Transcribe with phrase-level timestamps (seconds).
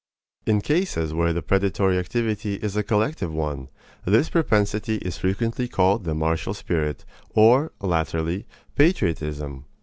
[0.47, 3.69] In cases where the predatory activity is a collective one,
[4.03, 9.65] this propensity is frequently called the martial spirit, or, latterly, patriotism.